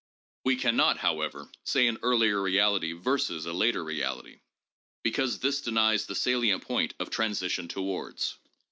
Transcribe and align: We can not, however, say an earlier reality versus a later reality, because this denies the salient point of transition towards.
We 0.45 0.55
can 0.55 0.75
not, 0.75 0.97
however, 0.97 1.47
say 1.63 1.85
an 1.85 1.99
earlier 2.01 2.41
reality 2.41 2.91
versus 2.93 3.45
a 3.45 3.53
later 3.53 3.83
reality, 3.83 4.39
because 5.03 5.37
this 5.37 5.61
denies 5.61 6.07
the 6.07 6.15
salient 6.15 6.63
point 6.63 6.95
of 6.99 7.11
transition 7.11 7.67
towards. 7.67 8.39